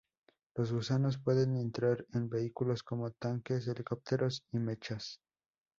Los 0.55 0.71
gusanos 0.71 1.19
pueden 1.19 1.55
entrar 1.55 2.07
en 2.15 2.27
vehículos 2.27 2.81
como 2.81 3.11
tanques, 3.11 3.67
helicópteros 3.67 4.43
y 4.51 4.57
Mechas. 4.57 5.21